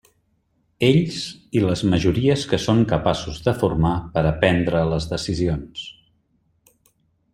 Ells 0.85 1.17
i 1.59 1.61
les 1.65 1.83
majories 1.91 2.45
que 2.53 2.59
són 2.63 2.81
capaços 2.93 3.37
de 3.49 3.53
formar 3.65 3.93
per 4.17 4.25
a 4.31 4.33
prendre 4.45 4.83
les 4.95 5.07
decisions. 5.13 5.85